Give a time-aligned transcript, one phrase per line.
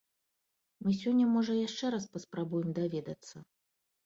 [0.87, 3.35] Мы сёння можа яшчэ раз паспрабуем даведацца.